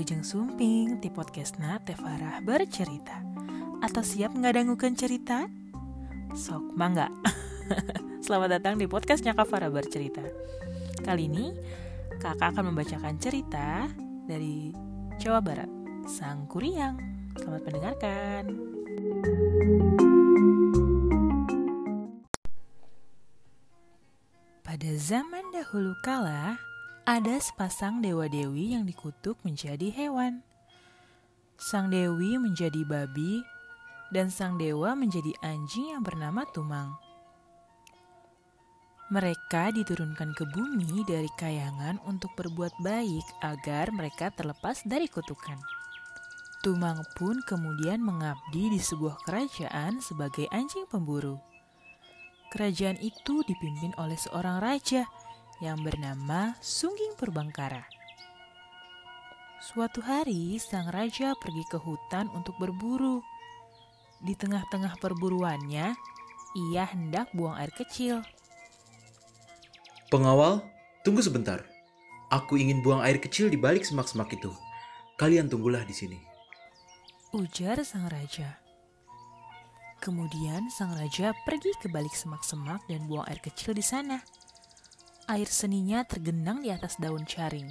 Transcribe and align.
Wilujeng 0.00 0.24
Sumping 0.24 0.96
di 0.96 1.12
podcastna 1.12 1.76
Teh 1.84 1.92
Farah 1.92 2.40
bercerita. 2.40 3.20
Atau 3.84 4.00
siap 4.00 4.32
ngadangukan 4.32 4.96
cerita? 4.96 5.44
Sok 6.32 6.72
mangga. 6.72 7.12
Selamat 8.24 8.56
datang 8.56 8.80
di 8.80 8.88
podcastnya 8.88 9.36
Kak 9.36 9.52
Farah 9.52 9.68
bercerita. 9.68 10.24
Kali 11.04 11.28
ini 11.28 11.52
kakak 12.16 12.56
akan 12.56 12.72
membacakan 12.72 13.20
cerita 13.20 13.92
dari 14.24 14.72
Jawa 15.20 15.44
Barat 15.44 15.68
Sang 16.08 16.48
Kuriang. 16.48 16.96
Selamat 17.36 17.60
mendengarkan. 17.68 18.44
Pada 24.64 24.90
zaman 24.96 25.44
dahulu 25.52 25.92
kala, 26.00 26.56
ada 27.08 27.40
sepasang 27.40 28.04
dewa-dewi 28.04 28.76
yang 28.76 28.84
dikutuk 28.84 29.40
menjadi 29.40 29.88
hewan. 29.88 30.44
Sang 31.56 31.88
dewi 31.88 32.36
menjadi 32.36 32.84
babi, 32.84 33.44
dan 34.12 34.28
sang 34.28 34.60
dewa 34.60 34.92
menjadi 34.92 35.32
anjing 35.40 35.96
yang 35.96 36.02
bernama 36.04 36.44
Tumang. 36.50 36.92
Mereka 39.10 39.74
diturunkan 39.74 40.38
ke 40.38 40.46
bumi 40.54 41.02
dari 41.02 41.26
kayangan 41.34 41.98
untuk 42.06 42.30
berbuat 42.38 42.78
baik 42.78 43.26
agar 43.42 43.90
mereka 43.90 44.30
terlepas 44.30 44.86
dari 44.86 45.10
kutukan. 45.10 45.58
Tumang 46.62 47.02
pun 47.18 47.42
kemudian 47.42 47.98
mengabdi 47.98 48.70
di 48.70 48.78
sebuah 48.78 49.18
kerajaan 49.26 49.98
sebagai 49.98 50.46
anjing 50.54 50.86
pemburu. 50.86 51.40
Kerajaan 52.54 53.02
itu 53.02 53.42
dipimpin 53.46 53.96
oleh 53.98 54.18
seorang 54.18 54.62
raja 54.62 55.06
yang 55.60 55.84
bernama 55.84 56.56
Sungging 56.64 57.12
Purbangkara. 57.20 57.84
Suatu 59.60 60.00
hari, 60.00 60.56
sang 60.56 60.88
raja 60.88 61.36
pergi 61.36 61.68
ke 61.68 61.76
hutan 61.76 62.32
untuk 62.32 62.56
berburu. 62.56 63.20
Di 64.24 64.32
tengah-tengah 64.32 64.96
perburuannya, 64.96 65.92
ia 66.56 66.84
hendak 66.88 67.28
buang 67.36 67.60
air 67.60 67.68
kecil. 67.76 68.24
Pengawal, 70.08 70.64
tunggu 71.04 71.20
sebentar. 71.20 71.60
Aku 72.32 72.56
ingin 72.56 72.80
buang 72.80 73.04
air 73.04 73.20
kecil 73.20 73.52
di 73.52 73.60
balik 73.60 73.84
semak-semak 73.84 74.32
itu. 74.32 74.50
Kalian 75.20 75.52
tunggulah 75.52 75.84
di 75.84 75.92
sini. 75.92 76.18
Ujar 77.36 77.84
sang 77.84 78.08
raja. 78.08 78.56
Kemudian 80.00 80.72
sang 80.72 80.96
raja 80.96 81.36
pergi 81.44 81.76
ke 81.76 81.92
balik 81.92 82.16
semak-semak 82.16 82.80
dan 82.88 83.04
buang 83.04 83.28
air 83.28 83.44
kecil 83.44 83.76
di 83.76 83.84
sana 83.84 84.24
air 85.30 85.46
seninya 85.46 86.02
tergenang 86.02 86.66
di 86.66 86.74
atas 86.74 86.98
daun 86.98 87.22
caring. 87.22 87.70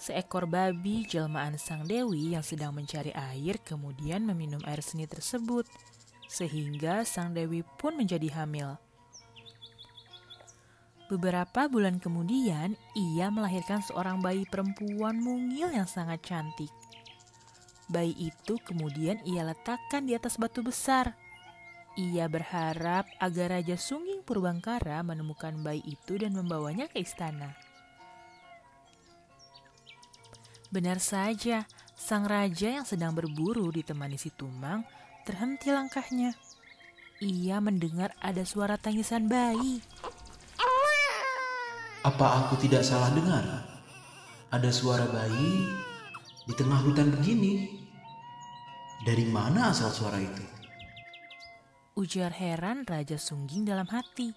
Seekor 0.00 0.48
babi 0.48 1.04
jelmaan 1.04 1.60
sang 1.60 1.84
dewi 1.84 2.32
yang 2.32 2.40
sedang 2.40 2.72
mencari 2.72 3.12
air 3.12 3.60
kemudian 3.60 4.24
meminum 4.24 4.60
air 4.64 4.80
seni 4.80 5.04
tersebut, 5.04 5.68
sehingga 6.24 7.04
sang 7.04 7.36
dewi 7.36 7.60
pun 7.76 8.00
menjadi 8.00 8.40
hamil. 8.40 8.80
Beberapa 11.12 11.68
bulan 11.68 12.00
kemudian, 12.00 12.72
ia 12.96 13.28
melahirkan 13.28 13.84
seorang 13.84 14.24
bayi 14.24 14.48
perempuan 14.48 15.20
mungil 15.20 15.68
yang 15.68 15.84
sangat 15.84 16.24
cantik. 16.24 16.72
Bayi 17.92 18.16
itu 18.16 18.56
kemudian 18.64 19.20
ia 19.28 19.44
letakkan 19.44 20.08
di 20.08 20.16
atas 20.16 20.40
batu 20.40 20.64
besar 20.64 21.12
ia 21.94 22.26
berharap 22.26 23.06
agar 23.22 23.54
Raja 23.58 23.78
Sungging 23.78 24.26
Purbangkara 24.26 24.98
menemukan 25.06 25.54
bayi 25.62 25.78
itu 25.86 26.18
dan 26.18 26.34
membawanya 26.34 26.90
ke 26.90 26.98
istana. 26.98 27.54
Benar 30.74 30.98
saja, 30.98 31.70
sang 31.94 32.26
raja 32.26 32.82
yang 32.82 32.82
sedang 32.82 33.14
berburu 33.14 33.70
ditemani 33.70 34.18
si 34.18 34.34
Tumang 34.34 34.82
terhenti 35.22 35.70
langkahnya. 35.70 36.34
Ia 37.22 37.62
mendengar 37.62 38.10
ada 38.18 38.42
suara 38.42 38.74
tangisan 38.74 39.30
bayi. 39.30 39.78
Apa 42.02 42.42
aku 42.42 42.58
tidak 42.58 42.82
salah 42.82 43.14
dengar? 43.14 43.46
Ada 44.50 44.74
suara 44.74 45.06
bayi 45.06 45.62
di 46.42 46.52
tengah 46.58 46.82
hutan 46.82 47.14
begini. 47.14 47.70
Dari 49.06 49.30
mana 49.30 49.70
asal 49.70 49.94
suara 49.94 50.18
itu? 50.18 50.53
Ujar 51.94 52.34
heran 52.34 52.82
Raja 52.82 53.14
Sungging 53.14 53.62
dalam 53.62 53.86
hati. 53.86 54.34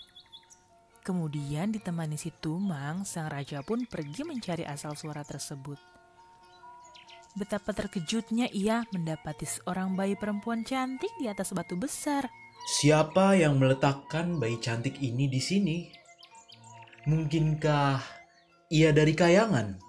Kemudian 1.02 1.74
ditemani 1.74 2.14
si 2.14 2.30
Tumang, 2.30 3.02
sang 3.02 3.34
raja 3.34 3.66
pun 3.66 3.90
pergi 3.90 4.22
mencari 4.22 4.62
asal 4.62 4.94
suara 4.94 5.26
tersebut. 5.26 5.82
Betapa 7.34 7.74
terkejutnya 7.74 8.46
ia 8.54 8.86
mendapati 8.94 9.50
seorang 9.50 9.98
bayi 9.98 10.14
perempuan 10.14 10.62
cantik 10.62 11.10
di 11.18 11.26
atas 11.26 11.50
batu 11.50 11.74
besar. 11.74 12.30
Siapa 12.78 13.34
yang 13.34 13.58
meletakkan 13.58 14.38
bayi 14.38 14.62
cantik 14.62 15.02
ini 15.02 15.26
di 15.26 15.42
sini? 15.42 15.78
Mungkinkah 17.10 17.98
ia 18.70 18.94
dari 18.94 19.18
kayangan? 19.18 19.82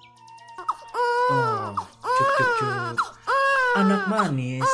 Oh, 1.37 1.77
cuk 2.01 2.31
cuk 2.33 2.51
cuk. 2.65 2.97
Anak 3.77 4.09
manis, 4.09 4.65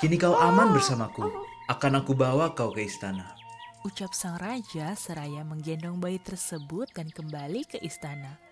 kini 0.00 0.16
kau 0.16 0.32
aman 0.32 0.72
bersamaku. 0.72 1.49
Akan 1.70 1.94
aku 1.94 2.18
bawa 2.18 2.50
kau 2.50 2.74
ke 2.74 2.82
istana. 2.82 3.38
Ucap 3.86 4.10
sang 4.10 4.34
raja 4.42 4.90
seraya 4.98 5.46
menggendong 5.46 6.02
bayi 6.02 6.18
tersebut 6.18 6.90
dan 6.90 7.06
kembali 7.06 7.62
ke 7.62 7.78
istana. 7.86 8.42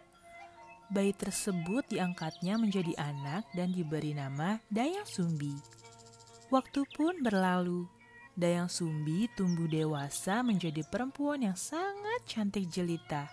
Bayi 0.87 1.11
tersebut 1.19 1.83
diangkatnya 1.91 2.55
menjadi 2.63 2.95
anak 2.95 3.43
dan 3.59 3.75
diberi 3.75 4.15
nama 4.15 4.63
Dayang 4.71 5.03
Sumbi. 5.03 5.51
Waktu 6.55 6.87
pun 6.95 7.19
berlalu. 7.19 7.91
Dayang 8.39 8.71
Sumbi 8.71 9.27
tumbuh 9.35 9.67
dewasa 9.67 10.47
menjadi 10.47 10.87
perempuan 10.87 11.43
yang 11.43 11.59
sangat 11.59 12.23
cantik 12.23 12.71
jelita. 12.71 13.27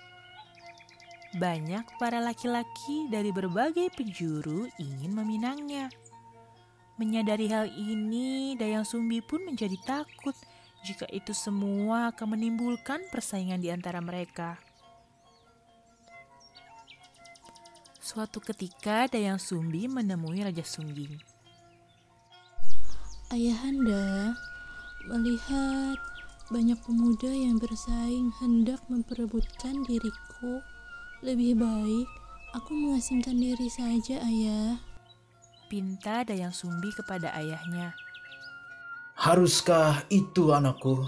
Banyak 1.38 2.02
para 2.02 2.18
laki-laki 2.26 3.06
dari 3.14 3.30
berbagai 3.30 3.94
penjuru 3.94 4.66
ingin 4.82 5.14
meminangnya. 5.14 5.94
Menyadari 6.96 7.52
hal 7.52 7.68
ini, 7.76 8.56
Dayang 8.56 8.88
Sumbi 8.88 9.20
pun 9.20 9.44
menjadi 9.44 9.76
takut 9.84 10.32
jika 10.88 11.04
itu 11.12 11.36
semua 11.36 12.16
akan 12.16 12.40
menimbulkan 12.40 13.04
persaingan 13.12 13.60
di 13.60 13.68
antara 13.68 14.00
mereka. 14.00 14.56
Suatu 18.00 18.40
ketika 18.40 19.12
Dayang 19.12 19.42
Sumbi 19.42 19.92
menemui 19.92 20.40
Raja 20.40 20.64
Sungging. 20.64 21.20
Ayahanda, 23.34 24.32
melihat 25.12 26.00
banyak 26.48 26.80
pemuda 26.86 27.28
yang 27.28 27.60
bersaing 27.60 28.32
hendak 28.40 28.80
memperebutkan 28.88 29.84
diriku, 29.84 30.64
lebih 31.26 31.60
baik 31.60 32.08
aku 32.56 32.72
mengasingkan 32.72 33.36
diri 33.36 33.68
saja, 33.68 34.24
ayah. 34.24 34.95
Pinta 35.66 36.22
Dayang 36.22 36.54
Sumbi 36.54 36.94
kepada 36.94 37.34
ayahnya. 37.34 37.98
Haruskah 39.16 40.06
itu 40.14 40.54
anakku? 40.54 41.08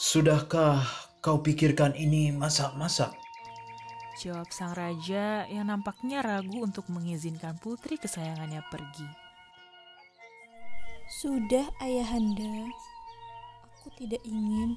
Sudahkah 0.00 0.82
kau 1.20 1.38
pikirkan 1.44 1.92
ini 1.94 2.32
masak-masak? 2.32 3.12
Jawab 4.20 4.52
sang 4.52 4.76
raja 4.76 5.48
yang 5.48 5.70
nampaknya 5.70 6.20
ragu 6.20 6.60
untuk 6.60 6.88
mengizinkan 6.92 7.56
putri 7.56 7.96
kesayangannya 7.96 8.60
pergi. 8.68 9.08
Sudah 11.20 11.68
ayahanda, 11.80 12.68
aku 13.64 13.88
tidak 13.96 14.20
ingin 14.24 14.76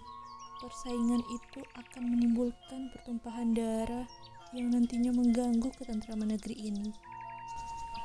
persaingan 0.63 1.19
itu 1.27 1.59
akan 1.75 2.03
menimbulkan 2.07 2.87
pertumpahan 2.95 3.51
darah 3.51 4.07
yang 4.55 4.71
nantinya 4.71 5.11
mengganggu 5.11 5.69
ketentraman 5.75 6.35
negeri 6.39 6.71
ini. 6.71 6.93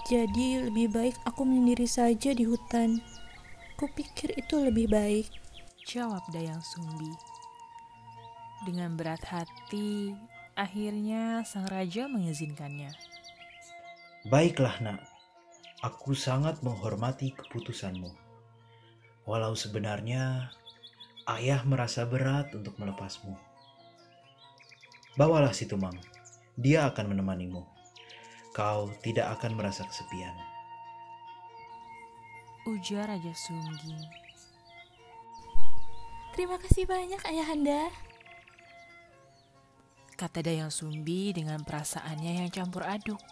Jadi 0.09 0.57
lebih 0.65 0.89
baik 0.89 1.21
aku 1.29 1.45
menyendiri 1.45 1.85
saja 1.85 2.33
di 2.33 2.49
hutan. 2.49 2.97
Kupikir 3.77 4.33
itu 4.41 4.57
lebih 4.57 4.89
baik. 4.89 5.29
Jawab 5.85 6.25
Dayang 6.33 6.65
Sumbi. 6.65 7.13
Dengan 8.65 8.97
berat 8.97 9.21
hati, 9.29 10.17
akhirnya 10.57 11.45
sang 11.45 11.69
raja 11.69 12.09
mengizinkannya. 12.09 12.89
Baiklah 14.33 14.81
nak, 14.81 15.05
aku 15.85 16.17
sangat 16.17 16.65
menghormati 16.65 17.37
keputusanmu. 17.37 18.09
Walau 19.29 19.53
sebenarnya 19.53 20.49
ayah 21.37 21.61
merasa 21.69 22.09
berat 22.09 22.49
untuk 22.57 22.81
melepasmu. 22.81 23.37
Bawalah 25.21 25.53
si 25.53 25.69
Tumang, 25.69 26.01
dia 26.57 26.89
akan 26.89 27.13
menemanimu 27.13 27.78
kau 28.59 28.91
tidak 29.07 29.39
akan 29.39 29.55
merasa 29.55 29.87
kesepian. 29.87 30.35
Ujar 32.67 33.07
Raja 33.07 33.31
Sungging. 33.31 34.03
Terima 36.35 36.59
kasih 36.59 36.83
banyak 36.83 37.23
Ayahanda. 37.23 37.87
Kata 40.19 40.43
Dayang 40.43 40.75
Sumbi 40.75 41.31
dengan 41.31 41.63
perasaannya 41.63 42.43
yang 42.43 42.51
campur 42.51 42.83
aduk. 42.83 43.23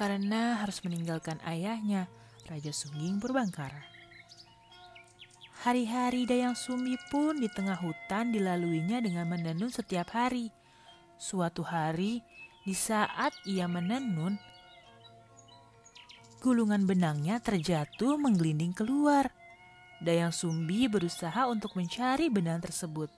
karena 0.00 0.56
harus 0.64 0.80
meninggalkan 0.80 1.36
ayahnya, 1.44 2.08
Raja 2.48 2.72
Sungging 2.72 3.20
Purbangkara. 3.20 3.84
Hari-hari 5.60 6.24
Dayang 6.24 6.56
Sumbi 6.56 6.96
pun 7.12 7.36
di 7.36 7.52
tengah 7.52 7.76
hutan 7.76 8.32
dilaluinya 8.32 9.04
dengan 9.04 9.28
menenun 9.28 9.68
setiap 9.68 10.16
hari. 10.16 10.48
Suatu 11.20 11.60
hari, 11.60 12.24
di 12.60 12.76
saat 12.76 13.32
ia 13.48 13.64
menenun, 13.64 14.36
gulungan 16.44 16.84
benangnya 16.84 17.40
terjatuh 17.40 18.20
menggelinding 18.20 18.76
keluar. 18.76 19.32
Dayang 20.00 20.32
Sumbi 20.32 20.88
berusaha 20.88 21.44
untuk 21.48 21.76
mencari 21.76 22.32
benang 22.32 22.64
tersebut, 22.64 23.12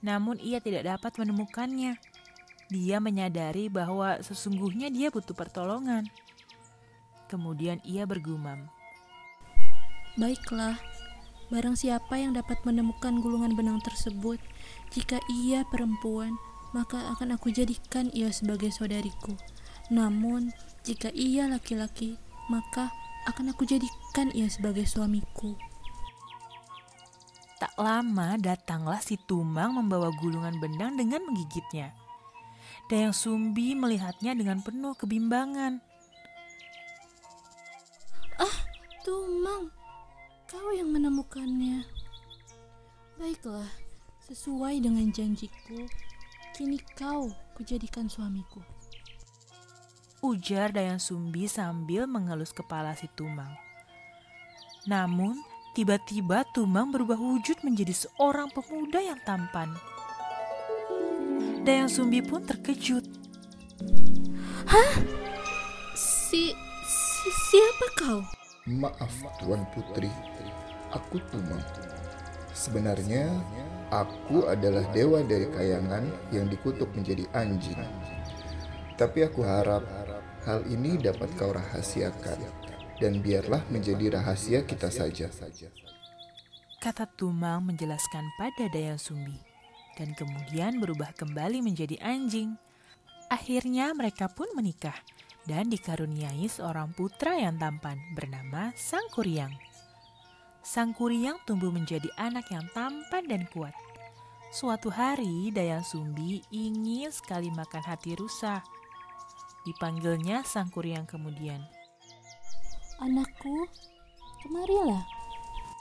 namun 0.00 0.40
ia 0.40 0.60
tidak 0.60 0.88
dapat 0.88 1.20
menemukannya. 1.20 2.00
Dia 2.72 2.96
menyadari 2.96 3.68
bahwa 3.68 4.20
sesungguhnya 4.24 4.88
dia 4.88 5.12
butuh 5.12 5.36
pertolongan. 5.36 6.08
Kemudian 7.28 7.80
ia 7.84 8.08
bergumam, 8.08 8.72
Baiklah, 10.14 10.78
barang 11.50 11.74
siapa 11.74 12.16
yang 12.16 12.38
dapat 12.38 12.62
menemukan 12.62 13.18
gulungan 13.18 13.52
benang 13.58 13.82
tersebut, 13.82 14.38
jika 14.94 15.18
ia 15.26 15.66
perempuan, 15.68 16.38
maka 16.74 17.14
akan 17.14 17.38
aku 17.38 17.54
jadikan 17.54 18.10
ia 18.10 18.34
sebagai 18.34 18.74
saudariku. 18.74 19.38
Namun, 19.94 20.50
jika 20.82 21.14
ia 21.14 21.46
laki-laki, 21.46 22.18
maka 22.50 22.90
akan 23.30 23.54
aku 23.54 23.62
jadikan 23.64 24.34
ia 24.34 24.50
sebagai 24.50 24.84
suamiku. 24.84 25.54
Tak 27.62 27.78
lama 27.78 28.36
datanglah 28.36 28.98
si 28.98 29.14
Tumang 29.16 29.78
membawa 29.78 30.10
gulungan 30.18 30.58
benang 30.58 30.98
dengan 30.98 31.22
menggigitnya. 31.24 31.94
Dayang 32.90 33.16
Sumbi 33.16 33.72
melihatnya 33.72 34.36
dengan 34.36 34.60
penuh 34.60 34.92
kebimbangan. 34.98 35.94
Tumang, 39.04 39.68
kau 40.48 40.72
yang 40.72 40.88
menemukannya. 40.88 41.84
Baiklah, 43.20 43.68
sesuai 44.24 44.80
dengan 44.80 45.12
janjiku, 45.12 45.84
kini 46.54 46.78
kau 46.94 47.34
kujadikan 47.58 48.06
suamiku. 48.06 48.62
Ujar 50.22 50.70
Dayang 50.70 51.02
Sumbi 51.02 51.50
sambil 51.50 52.06
mengelus 52.06 52.54
kepala 52.54 52.94
si 52.94 53.10
Tumang. 53.10 53.50
Namun, 54.86 55.34
tiba-tiba 55.74 56.46
Tumang 56.54 56.94
berubah 56.94 57.18
wujud 57.18 57.58
menjadi 57.66 57.90
seorang 57.90 58.54
pemuda 58.54 59.02
yang 59.02 59.18
tampan. 59.26 59.74
Dayang 61.66 61.90
Sumbi 61.90 62.22
pun 62.22 62.46
terkejut. 62.46 63.02
Si, 65.98 66.54
si 66.86 67.28
siapa 67.50 67.86
kau? 67.98 68.20
Maaf 68.70 69.26
Tuan 69.42 69.66
Putri, 69.74 70.08
aku 70.94 71.18
Tumang. 71.34 71.66
Sebenarnya 72.54 73.26
aku 73.92 74.48
adalah 74.48 74.84
dewa 74.92 75.20
dari 75.24 75.48
kayangan 75.50 76.08
yang 76.32 76.48
dikutuk 76.48 76.88
menjadi 76.94 77.24
anjing. 77.36 77.80
Tapi 78.94 79.26
aku 79.26 79.42
harap 79.42 79.82
hal 80.46 80.62
ini 80.70 81.00
dapat 81.00 81.28
kau 81.34 81.50
rahasiakan 81.50 82.38
dan 83.02 83.18
biarlah 83.18 83.64
menjadi 83.72 84.20
rahasia 84.20 84.62
kita 84.62 84.92
saja. 84.92 85.28
Kata 86.78 87.08
Tumang 87.16 87.64
menjelaskan 87.64 88.28
pada 88.36 88.68
Dayang 88.68 89.00
Sumbi 89.00 89.34
dan 89.96 90.12
kemudian 90.14 90.78
berubah 90.78 91.16
kembali 91.16 91.64
menjadi 91.64 91.96
anjing. 92.04 92.54
Akhirnya 93.32 93.90
mereka 93.96 94.28
pun 94.28 94.46
menikah 94.52 94.94
dan 95.48 95.72
dikaruniai 95.72 96.44
seorang 96.44 96.92
putra 96.92 97.40
yang 97.40 97.56
tampan 97.56 97.96
bernama 98.12 98.70
Sang 98.76 99.08
Kuryang. 99.10 99.73
Sang 100.64 100.96
Kuryang 100.96 101.36
tumbuh 101.44 101.68
menjadi 101.68 102.08
anak 102.16 102.48
yang 102.48 102.64
tampan 102.72 103.28
dan 103.28 103.44
kuat. 103.52 103.76
Suatu 104.48 104.88
hari 104.88 105.52
Dayang 105.52 105.84
Sumbi 105.84 106.40
ingin 106.48 107.12
sekali 107.12 107.52
makan 107.52 107.84
hati 107.84 108.16
rusa. 108.16 108.64
Dipanggilnya 109.68 110.40
Sang 110.40 110.72
Kuryang 110.72 111.04
kemudian. 111.04 111.60
Anakku, 112.96 113.68
kemarilah. 114.40 115.04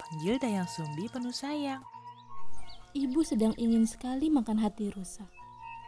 Panggil 0.04 0.36
Dayang 0.36 0.68
Sumbi 0.68 1.08
penuh 1.08 1.32
sayang. 1.32 1.80
Ibu 2.92 3.24
sedang 3.24 3.56
ingin 3.56 3.88
sekali 3.88 4.28
makan 4.28 4.60
hati 4.60 4.92
rusa. 4.92 5.24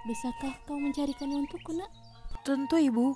Bisakah 0.07 0.55
kau 0.63 0.79
mencarikannya 0.79 1.43
untukku, 1.43 1.75
nak? 1.75 1.91
Tentu 2.47 2.79
ibu, 2.79 3.11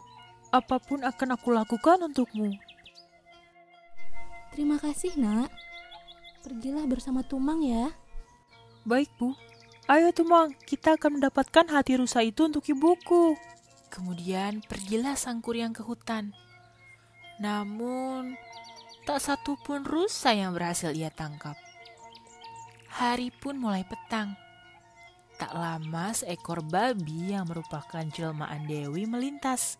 apa 0.51 0.75
pun 0.83 1.07
akan 1.07 1.39
aku 1.39 1.55
lakukan 1.55 2.03
untukmu. 2.03 2.51
Terima 4.51 4.75
kasih, 4.75 5.15
nak. 5.15 5.68
Pergilah 6.39 6.87
bersama 6.87 7.19
Tumang 7.21 7.59
ya. 7.59 7.91
Baik, 8.87 9.11
Bu. 9.19 9.35
Ayo, 9.91 10.13
Tumang, 10.15 10.55
kita 10.63 10.95
akan 10.95 11.19
mendapatkan 11.19 11.65
hati 11.67 11.99
rusa 11.99 12.23
itu 12.23 12.47
untuk 12.47 12.63
ibuku. 12.69 13.35
Kemudian 13.89 14.61
pergilah 14.63 15.17
sang 15.17 15.41
kuryang 15.41 15.73
ke 15.75 15.81
hutan. 15.81 16.31
Namun, 17.41 18.37
tak 19.03 19.19
satu 19.19 19.57
pun 19.59 19.81
rusa 19.81 20.31
yang 20.31 20.53
berhasil 20.53 20.93
ia 20.93 21.09
tangkap. 21.09 21.57
Hari 22.87 23.33
pun 23.33 23.57
mulai 23.57 23.81
petang. 23.83 24.37
Tak 25.41 25.55
lama 25.55 26.11
seekor 26.13 26.61
babi 26.61 27.33
yang 27.33 27.47
merupakan 27.47 28.03
jelmaan 28.05 28.67
Dewi 28.69 29.07
melintas. 29.07 29.79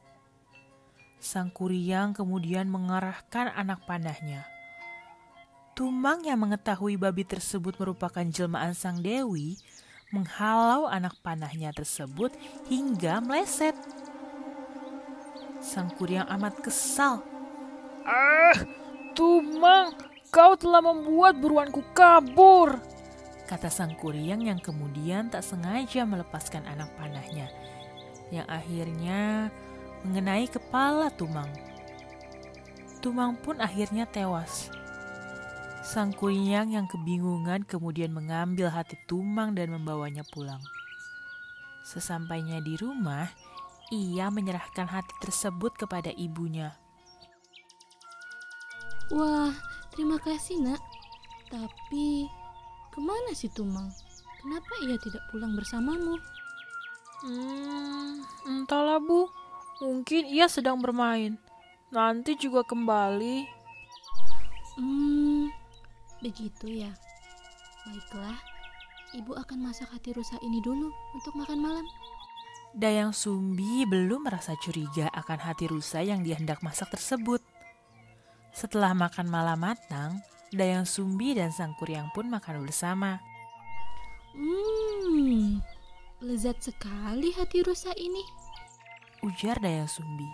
Sang 1.19 1.51
kuryang 1.51 2.15
kemudian 2.15 2.71
mengarahkan 2.71 3.51
anak 3.53 3.83
panahnya. 3.83 4.58
Tumang 5.77 6.25
yang 6.25 6.41
mengetahui 6.41 6.99
babi 6.99 7.23
tersebut 7.23 7.77
merupakan 7.79 8.25
jelmaan 8.25 8.75
sang 8.75 8.99
dewi, 8.99 9.55
menghalau 10.09 10.89
anak 10.89 11.15
panahnya 11.21 11.71
tersebut 11.71 12.33
hingga 12.67 13.21
meleset. 13.21 13.77
Sang 15.59 15.91
kuryang 15.95 16.27
amat 16.39 16.59
kesal. 16.63 17.21
Ah, 18.07 18.57
Tumang, 19.13 19.93
kau 20.33 20.55
telah 20.55 20.81
membuat 20.81 21.37
buruanku 21.37 21.83
kabur. 21.93 22.79
Kata 23.45 23.69
sang 23.69 23.97
kuryang 23.97 24.45
yang 24.45 24.61
kemudian 24.61 25.29
tak 25.33 25.41
sengaja 25.41 26.05
melepaskan 26.05 26.65
anak 26.69 26.89
panahnya. 26.97 27.49
Yang 28.29 28.47
akhirnya 28.49 29.49
mengenai 30.05 30.45
kepala 30.45 31.09
Tumang. 31.13 31.49
Tumang 32.99 33.39
pun 33.39 33.57
akhirnya 33.57 34.05
tewas. 34.05 34.69
Sang 35.89 36.13
kuryang 36.13 36.69
yang 36.69 36.85
kebingungan 36.85 37.65
kemudian 37.65 38.13
mengambil 38.13 38.69
hati 38.69 38.93
Tumang 39.09 39.57
dan 39.57 39.73
membawanya 39.73 40.21
pulang. 40.29 40.61
Sesampainya 41.81 42.61
di 42.61 42.77
rumah, 42.77 43.25
ia 43.89 44.29
menyerahkan 44.29 44.85
hati 44.85 45.09
tersebut 45.17 45.73
kepada 45.73 46.13
ibunya. 46.13 46.77
Wah, 49.09 49.49
terima 49.89 50.21
kasih, 50.21 50.61
nak. 50.61 50.77
Tapi, 51.49 52.29
ke 52.93 52.99
mana 53.01 53.33
si 53.33 53.49
Tumang? 53.49 53.89
Kenapa 54.45 54.69
ia 54.85 54.93
tidak 55.01 55.25
pulang 55.33 55.57
bersamamu? 55.57 56.21
Hmm, 57.25 58.21
entahlah 58.45 59.01
bu, 59.01 59.25
mungkin 59.81 60.29
ia 60.29 60.45
sedang 60.45 60.85
bermain. 60.85 61.41
Nanti 61.89 62.37
juga 62.37 62.61
kembali. 62.61 63.57
Hmm, 64.77 65.08
begitu 66.19 66.85
ya. 66.85 66.91
Baiklah, 67.87 68.37
ibu 69.15 69.33
akan 69.33 69.59
masak 69.71 69.89
hati 69.91 70.13
rusa 70.13 70.35
ini 70.43 70.59
dulu 70.61 70.91
untuk 71.15 71.33
makan 71.35 71.59
malam. 71.59 71.85
Dayang 72.69 73.17
Sumbi 73.17 73.81
belum 73.89 74.29
merasa 74.29 74.53
curiga 74.61 75.09
akan 75.09 75.39
hati 75.41 75.65
rusa 75.65 76.05
yang 76.05 76.21
dia 76.21 76.37
hendak 76.37 76.61
masak 76.61 76.93
tersebut. 76.93 77.41
Setelah 78.53 78.93
makan 78.93 79.25
malam 79.25 79.57
matang, 79.57 80.21
Dayang 80.53 80.85
Sumbi 80.85 81.33
dan 81.33 81.49
Sang 81.49 81.73
Kuryang 81.77 82.13
pun 82.13 82.29
makan 82.29 82.65
bersama. 82.65 83.21
Hmm, 84.33 85.61
lezat 86.21 86.61
sekali 86.61 87.33
hati 87.33 87.65
rusa 87.65 87.89
ini. 87.97 88.21
Ujar 89.25 89.57
Dayang 89.57 89.89
Sumbi. 89.89 90.29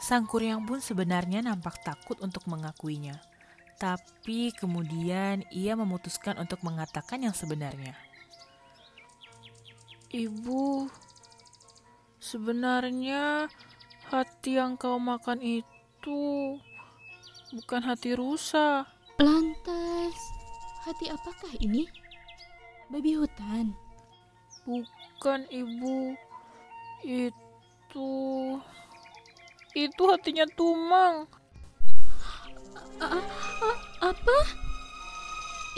Sang 0.00 0.24
Kuryang 0.24 0.64
pun 0.64 0.80
sebenarnya 0.80 1.44
nampak 1.44 1.80
takut 1.84 2.16
untuk 2.24 2.48
mengakuinya. 2.48 3.29
Tapi 3.80 4.52
kemudian 4.52 5.40
ia 5.48 5.72
memutuskan 5.72 6.36
untuk 6.36 6.60
mengatakan 6.60 7.24
yang 7.24 7.32
sebenarnya. 7.32 7.96
Ibu, 10.12 10.84
sebenarnya 12.20 13.48
hati 14.12 14.60
yang 14.60 14.76
kau 14.76 15.00
makan 15.00 15.40
itu 15.40 16.20
bukan 17.56 17.80
hati 17.88 18.12
rusa. 18.12 18.84
Lantas, 19.16 20.16
hati 20.84 21.08
apakah 21.08 21.56
ini? 21.64 21.88
Babi 22.92 23.16
hutan. 23.16 23.72
Bukan 24.68 25.48
ibu, 25.48 26.12
itu 27.00 28.10
Itu 29.70 30.02
hatinya 30.10 30.44
Tumang. 30.58 31.30
Apa? 34.10 34.38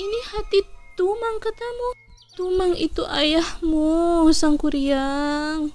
Ini 0.01 0.19
hati 0.33 0.65
Tumang 0.97 1.37
katamu. 1.37 1.89
Tumang 2.33 2.73
itu 2.81 3.05
ayahmu, 3.05 4.29
Sang 4.33 4.57
Kuryang. 4.57 5.69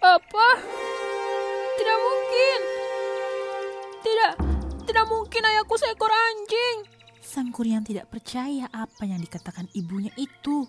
Apa? 0.00 0.48
Tidak 1.76 1.98
mungkin. 2.00 2.60
Tidak, 4.00 4.32
tidak 4.88 5.06
mungkin 5.12 5.42
ayahku 5.44 5.76
seekor 5.76 6.08
anjing. 6.08 6.88
Sang 7.20 7.52
Kuryang 7.52 7.84
tidak 7.84 8.08
percaya 8.08 8.68
apa 8.72 9.04
yang 9.04 9.20
dikatakan 9.20 9.68
ibunya 9.76 10.12
itu. 10.16 10.64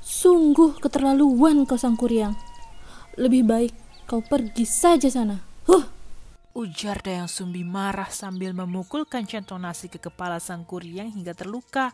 Sungguh 0.00 0.80
keterlaluan 0.80 1.68
kau 1.68 1.76
Sang 1.76 2.00
Kuryang. 2.00 2.32
Lebih 3.20 3.44
baik 3.44 3.72
kau 4.08 4.24
pergi 4.24 4.64
saja 4.64 5.08
sana. 5.12 5.36
Huh! 5.68 5.95
Ujar 6.56 7.04
Dayang 7.04 7.28
Sumbi 7.28 7.68
marah 7.68 8.08
sambil 8.08 8.56
memukulkan 8.56 9.28
centong 9.28 9.60
nasi 9.60 9.92
ke 9.92 10.00
kepala 10.00 10.40
Sang 10.40 10.64
Kuryang 10.64 11.12
hingga 11.12 11.36
terluka. 11.36 11.92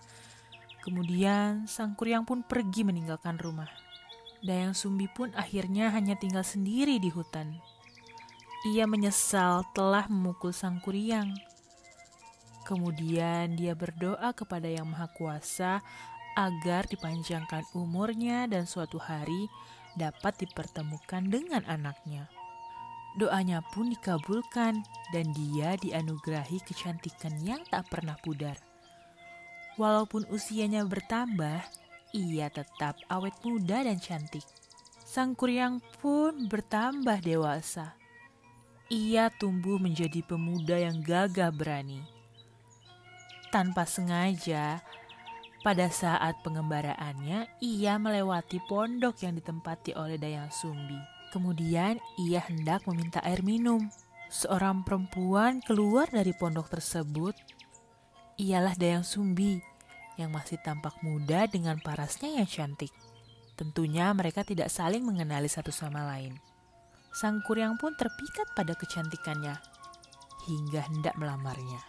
Kemudian 0.87 1.66
Sang 1.66 1.99
Kuryang 1.99 2.23
pun 2.23 2.47
pergi 2.47 2.87
meninggalkan 2.87 3.42
rumah. 3.42 3.66
Dayang 4.38 4.71
Sumbi 4.71 5.11
pun 5.11 5.35
akhirnya 5.35 5.90
hanya 5.90 6.14
tinggal 6.14 6.47
sendiri 6.47 7.02
di 7.02 7.11
hutan. 7.11 7.59
Ia 8.71 8.87
menyesal 8.87 9.66
telah 9.75 10.07
memukul 10.07 10.54
Sang 10.54 10.78
Kuryang. 10.78 11.35
Kemudian 12.62 13.59
dia 13.59 13.75
berdoa 13.75 14.31
kepada 14.31 14.71
Yang 14.71 14.95
Maha 14.95 15.11
Kuasa 15.11 15.83
agar 16.38 16.87
dipanjangkan 16.87 17.66
umurnya 17.75 18.47
dan 18.47 18.71
suatu 18.71 19.02
hari 19.02 19.50
dapat 19.99 20.38
dipertemukan 20.47 21.26
dengan 21.26 21.66
anaknya. 21.66 22.31
Doanya 23.12 23.61
pun 23.61 23.92
dikabulkan 23.92 24.81
dan 25.12 25.26
dia 25.37 25.76
dianugerahi 25.76 26.64
kecantikan 26.64 27.37
yang 27.45 27.61
tak 27.69 27.92
pernah 27.92 28.16
pudar. 28.25 28.57
Walaupun 29.76 30.25
usianya 30.33 30.85
bertambah, 30.88 31.61
ia 32.16 32.49
tetap 32.49 32.97
awet 33.12 33.37
muda 33.45 33.85
dan 33.85 34.00
cantik. 34.00 34.45
Sang 35.04 35.37
Kuryang 35.37 35.85
pun 36.00 36.49
bertambah 36.49 37.21
dewasa. 37.21 37.97
Ia 38.88 39.28
tumbuh 39.33 39.76
menjadi 39.76 40.25
pemuda 40.25 40.81
yang 40.81 41.00
gagah 41.04 41.52
berani. 41.52 42.04
Tanpa 43.52 43.85
sengaja, 43.85 44.81
pada 45.61 45.92
saat 45.92 46.40
pengembaraannya, 46.40 47.49
ia 47.61 47.95
melewati 48.00 48.59
pondok 48.64 49.21
yang 49.25 49.37
ditempati 49.37 49.92
oleh 49.97 50.16
Dayang 50.16 50.49
Sumbi. 50.49 51.22
Kemudian 51.32 51.96
ia 52.20 52.44
hendak 52.44 52.84
meminta 52.84 53.24
air 53.24 53.40
minum. 53.40 53.88
Seorang 54.28 54.84
perempuan 54.84 55.64
keluar 55.64 56.08
dari 56.12 56.36
pondok 56.36 56.68
tersebut 56.68 57.32
ialah 58.36 58.76
Dayang 58.76 59.04
Sumbi 59.04 59.60
yang 60.20 60.28
masih 60.32 60.60
tampak 60.60 60.92
muda 61.00 61.48
dengan 61.48 61.80
parasnya 61.80 62.36
yang 62.36 62.48
cantik. 62.48 62.92
Tentunya 63.56 64.12
mereka 64.12 64.44
tidak 64.44 64.68
saling 64.68 65.04
mengenali 65.04 65.48
satu 65.48 65.72
sama 65.72 66.04
lain. 66.04 66.36
Sang 67.12 67.44
Kuryang 67.44 67.76
pun 67.76 67.92
terpikat 67.96 68.52
pada 68.56 68.72
kecantikannya 68.72 69.56
hingga 70.48 70.80
hendak 70.88 71.14
melamarnya. 71.20 71.80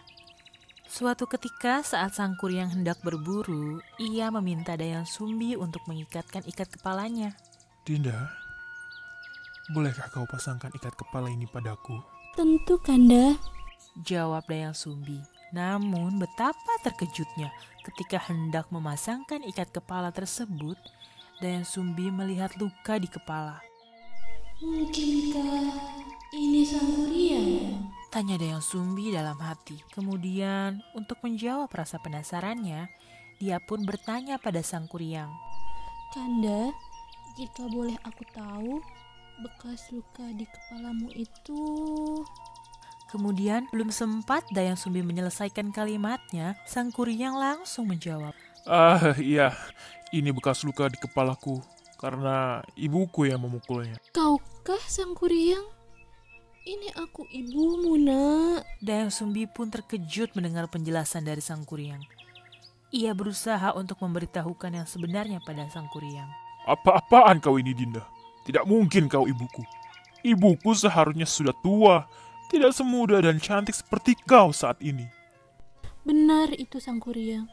Suatu 0.84 1.26
ketika 1.26 1.80
saat 1.80 2.12
Sang 2.12 2.36
Kuryang 2.36 2.70
hendak 2.70 3.00
berburu, 3.00 3.80
ia 3.98 4.28
meminta 4.28 4.76
Dayang 4.76 5.08
Sumbi 5.08 5.56
untuk 5.56 5.82
mengikatkan 5.88 6.44
ikat 6.44 6.70
kepalanya. 6.76 7.34
Dinda, 7.82 8.30
bolehkah 9.72 10.12
kau 10.12 10.28
pasangkan 10.28 10.68
ikat 10.76 10.92
kepala 10.98 11.32
ini 11.32 11.48
padaku? 11.48 11.96
Tentu, 12.36 12.76
Kanda. 12.82 13.38
Jawab 14.02 14.44
Dayang 14.50 14.74
Sumbi. 14.74 15.22
Namun 15.54 16.18
betapa 16.18 16.74
terkejutnya 16.82 17.54
ketika 17.86 18.18
hendak 18.26 18.66
memasangkan 18.74 19.46
ikat 19.46 19.70
kepala 19.70 20.10
tersebut, 20.10 20.74
Dayang 21.38 21.62
Sumbi 21.62 22.10
melihat 22.10 22.52
luka 22.58 22.98
di 22.98 23.06
kepala. 23.06 23.62
Mungkinkah 24.58 25.78
ini 26.34 26.66
Sang 26.66 26.90
Kuryang? 26.98 27.86
Tanya 28.10 28.34
Dayang 28.34 28.62
Sumbi 28.62 29.14
dalam 29.14 29.38
hati. 29.38 29.78
Kemudian, 29.94 30.82
untuk 30.98 31.22
menjawab 31.22 31.70
rasa 31.70 32.02
penasarannya, 32.02 32.90
dia 33.38 33.58
pun 33.62 33.86
bertanya 33.86 34.38
pada 34.42 34.62
Sang 34.62 34.90
Kuryang. 34.90 35.30
Kanda, 36.14 36.70
jika 37.34 37.66
boleh 37.70 37.98
aku 38.06 38.22
tahu, 38.30 38.78
bekas 39.42 39.90
luka 39.90 40.26
di 40.36 40.46
kepalamu 40.46 41.08
itu... 41.14 41.60
Kemudian, 43.14 43.70
belum 43.70 43.94
sempat 43.94 44.42
Dayang 44.50 44.74
Sumbi 44.74 44.98
menyelesaikan 45.06 45.70
kalimatnya, 45.70 46.58
Sang 46.66 46.90
Kuryang 46.90 47.38
langsung 47.38 47.86
menjawab. 47.86 48.34
Ah, 48.66 49.14
iya. 49.22 49.54
Ini 50.10 50.34
bekas 50.34 50.66
luka 50.66 50.90
di 50.90 50.98
kepalaku 50.98 51.62
karena 51.94 52.58
ibuku 52.74 53.30
yang 53.30 53.46
memukulnya. 53.46 54.02
Kaukah 54.10 54.82
Sang 54.90 55.14
Kuryang? 55.14 55.62
Ini 56.64 56.90
aku 56.98 57.22
ibumu, 57.30 57.94
nak. 58.00 58.66
Dayang 58.82 59.14
Sumbi 59.14 59.46
pun 59.46 59.70
terkejut 59.70 60.34
mendengar 60.34 60.66
penjelasan 60.66 61.22
dari 61.22 61.44
Sang 61.44 61.62
Kuryang. 61.62 62.02
Ia 62.90 63.14
berusaha 63.14 63.78
untuk 63.78 64.02
memberitahukan 64.02 64.74
yang 64.74 64.88
sebenarnya 64.90 65.38
pada 65.44 65.70
Sang 65.70 65.86
Kuryang. 65.92 66.30
Apa-apaan 66.66 67.38
kau 67.38 67.62
ini, 67.62 67.76
Dinda? 67.76 68.02
Tidak 68.44 68.64
mungkin 68.68 69.08
kau 69.08 69.24
ibuku. 69.24 69.64
Ibuku 70.24 70.72
seharusnya 70.72 71.28
sudah 71.28 71.56
tua, 71.64 72.04
tidak 72.52 72.76
semuda 72.76 73.20
dan 73.24 73.40
cantik 73.40 73.76
seperti 73.76 74.16
kau 74.24 74.52
saat 74.52 74.80
ini. 74.84 75.08
Benar 76.04 76.52
itu 76.52 76.76
Sang 76.80 77.00
Kuryang. 77.00 77.48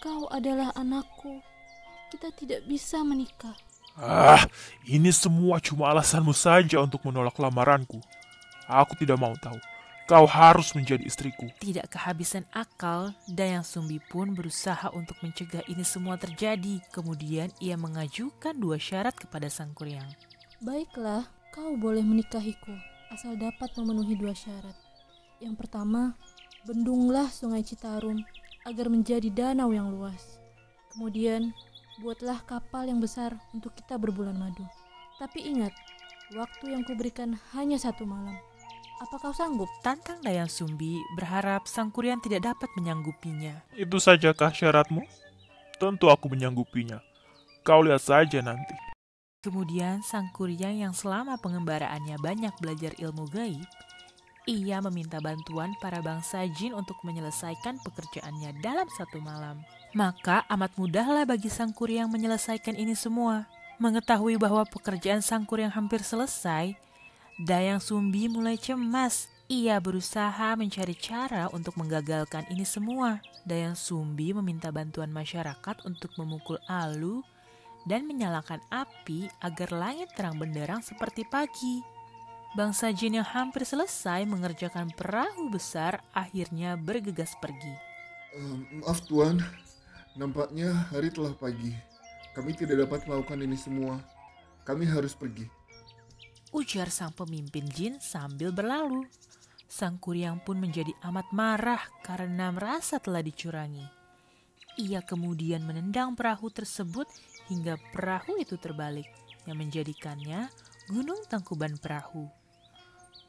Kau 0.00 0.28
adalah 0.28 0.72
anakku. 0.76 1.40
Kita 2.12 2.28
tidak 2.36 2.64
bisa 2.68 3.00
menikah. 3.00 3.56
Ah, 4.00 4.44
ini 4.88 5.12
semua 5.12 5.60
cuma 5.60 5.92
alasanmu 5.92 6.32
saja 6.32 6.80
untuk 6.80 7.04
menolak 7.04 7.36
lamaranku. 7.36 8.00
Aku 8.68 8.96
tidak 8.96 9.20
mau 9.20 9.36
tahu. 9.40 9.58
Kau 10.10 10.26
harus 10.26 10.74
menjadi 10.74 11.06
istriku. 11.06 11.46
Tidak 11.62 11.86
kehabisan 11.86 12.42
akal, 12.50 13.14
Dayang 13.30 13.62
Sumbi 13.62 14.02
pun 14.10 14.34
berusaha 14.34 14.90
untuk 14.90 15.14
mencegah 15.22 15.62
ini 15.70 15.86
semua 15.86 16.18
terjadi. 16.18 16.82
Kemudian 16.90 17.54
ia 17.62 17.78
mengajukan 17.78 18.58
dua 18.58 18.74
syarat 18.74 19.14
kepada 19.14 19.46
Sang 19.46 19.70
Kuryang. 19.70 20.10
Baiklah, 20.58 21.30
kau 21.54 21.78
boleh 21.78 22.02
menikahiku, 22.02 22.74
asal 23.14 23.38
dapat 23.38 23.70
memenuhi 23.78 24.18
dua 24.18 24.34
syarat. 24.34 24.74
Yang 25.38 25.62
pertama, 25.62 26.18
bendunglah 26.66 27.30
sungai 27.30 27.62
Citarum 27.62 28.18
agar 28.66 28.90
menjadi 28.90 29.30
danau 29.30 29.70
yang 29.70 29.94
luas. 29.94 30.42
Kemudian, 30.90 31.54
buatlah 32.02 32.42
kapal 32.50 32.90
yang 32.90 32.98
besar 32.98 33.38
untuk 33.54 33.78
kita 33.78 33.94
berbulan 33.94 34.34
madu. 34.34 34.66
Tapi 35.22 35.54
ingat, 35.54 35.70
waktu 36.34 36.74
yang 36.74 36.82
kuberikan 36.82 37.38
hanya 37.54 37.78
satu 37.78 38.02
malam. 38.02 38.49
Apa 39.00 39.16
kau 39.16 39.32
sanggup? 39.32 39.72
Tantang 39.80 40.20
Dayang 40.20 40.52
Sumbi 40.52 41.00
berharap 41.16 41.64
Sang 41.64 41.88
Kuryang 41.88 42.20
tidak 42.20 42.52
dapat 42.52 42.68
menyanggupinya. 42.76 43.64
Itu 43.72 43.96
sajakah 43.96 44.52
syaratmu? 44.52 45.00
Tentu 45.80 46.12
aku 46.12 46.28
menyanggupinya. 46.28 47.00
Kau 47.64 47.80
lihat 47.80 48.04
saja 48.04 48.44
nanti. 48.44 48.76
Kemudian 49.40 50.04
Sang 50.04 50.28
Kuryang 50.36 50.84
yang 50.84 50.92
selama 50.92 51.40
pengembaraannya 51.40 52.20
banyak 52.20 52.52
belajar 52.60 52.92
ilmu 53.00 53.24
gaib, 53.32 53.64
ia 54.44 54.84
meminta 54.84 55.16
bantuan 55.16 55.72
para 55.80 56.04
bangsa 56.04 56.44
jin 56.52 56.76
untuk 56.76 57.00
menyelesaikan 57.00 57.80
pekerjaannya 57.80 58.60
dalam 58.60 58.84
satu 59.00 59.16
malam. 59.24 59.64
Maka 59.96 60.44
amat 60.52 60.76
mudahlah 60.76 61.24
bagi 61.24 61.48
Sang 61.48 61.72
Kuryang 61.72 62.12
menyelesaikan 62.12 62.76
ini 62.76 62.92
semua. 62.92 63.48
Mengetahui 63.80 64.36
bahwa 64.36 64.60
pekerjaan 64.68 65.24
Sang 65.24 65.48
Kuryang 65.48 65.72
hampir 65.72 66.04
selesai, 66.04 66.76
Dayang 67.40 67.80
Sumbi 67.80 68.28
mulai 68.28 68.60
cemas. 68.60 69.32
Ia 69.48 69.80
berusaha 69.80 70.52
mencari 70.60 70.92
cara 70.92 71.48
untuk 71.56 71.72
menggagalkan 71.80 72.44
ini 72.52 72.68
semua. 72.68 73.24
Dayang 73.48 73.80
Sumbi 73.80 74.36
meminta 74.36 74.68
bantuan 74.68 75.08
masyarakat 75.08 75.80
untuk 75.88 76.12
memukul 76.20 76.60
alu 76.68 77.24
dan 77.88 78.04
menyalakan 78.04 78.60
api 78.68 79.32
agar 79.40 79.72
langit 79.72 80.12
terang 80.12 80.36
benderang 80.36 80.84
seperti 80.84 81.24
pagi. 81.24 81.80
Bangsa 82.52 82.92
jin 82.92 83.16
yang 83.16 83.28
hampir 83.32 83.64
selesai 83.64 84.28
mengerjakan 84.28 84.92
perahu 84.92 85.48
besar 85.48 86.04
akhirnya 86.12 86.76
bergegas 86.76 87.32
pergi. 87.40 87.72
Eh, 88.36 88.84
maaf 88.84 89.00
Tuan, 89.08 89.40
nampaknya 90.12 90.92
hari 90.92 91.08
telah 91.08 91.32
pagi. 91.32 91.72
Kami 92.36 92.52
tidak 92.52 92.84
dapat 92.84 93.08
melakukan 93.08 93.40
ini 93.40 93.56
semua. 93.56 93.96
Kami 94.68 94.84
harus 94.84 95.16
pergi. 95.16 95.59
Ujar 96.50 96.90
sang 96.90 97.14
pemimpin 97.14 97.70
jin 97.70 98.02
sambil 98.02 98.50
berlalu. 98.50 99.06
Sang 99.70 100.02
kuryang 100.02 100.42
pun 100.42 100.58
menjadi 100.58 100.90
amat 101.06 101.30
marah 101.30 101.78
karena 102.02 102.50
merasa 102.50 102.98
telah 102.98 103.22
dicurangi. 103.22 103.86
Ia 104.82 104.98
kemudian 105.06 105.62
menendang 105.62 106.18
perahu 106.18 106.50
tersebut 106.50 107.06
hingga 107.46 107.78
perahu 107.94 108.34
itu 108.42 108.58
terbalik, 108.58 109.06
yang 109.46 109.62
menjadikannya 109.62 110.50
gunung 110.90 111.22
tangkuban 111.30 111.78
perahu. 111.78 112.26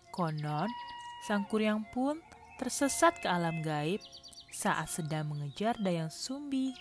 Konon, 0.10 0.70
sang 1.30 1.46
kuryang 1.46 1.86
pun 1.94 2.18
tersesat 2.58 3.22
ke 3.22 3.30
alam 3.30 3.62
gaib 3.62 4.02
saat 4.50 4.90
sedang 4.90 5.30
mengejar 5.30 5.78
Dayang 5.78 6.10
Sumbi 6.10 6.74